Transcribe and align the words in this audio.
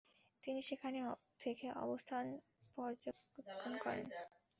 তিনি 0.43 0.61
সেখান 0.61 0.93
থেকে 1.39 1.65
অবস্থা 1.83 2.15
পর্যবেক্ষণ 2.77 3.73
করেন। 3.83 4.05